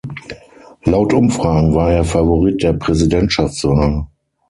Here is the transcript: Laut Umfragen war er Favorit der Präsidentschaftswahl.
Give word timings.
Laut 0.83 1.13
Umfragen 1.13 1.75
war 1.75 1.91
er 1.93 2.03
Favorit 2.03 2.63
der 2.63 2.73
Präsidentschaftswahl. 2.73 4.07